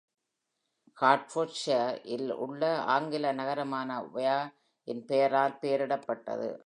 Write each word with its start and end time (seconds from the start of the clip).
Hertfordshire-இல் 1.01 2.31
உள்ள 2.37 2.63
ஆங்கில 2.87 3.31
நகரமான 3.31 3.99
Ware-இன் 4.13 5.05
பெயரால் 5.05 5.59
பெயரிடப்பட்டது. 5.61 6.51